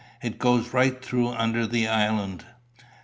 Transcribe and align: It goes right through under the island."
It 0.23 0.39
goes 0.39 0.73
right 0.73 0.99
through 1.05 1.27
under 1.27 1.67
the 1.67 1.87
island." 1.87 2.43